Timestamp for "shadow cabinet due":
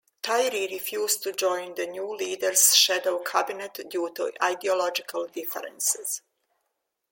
2.75-4.09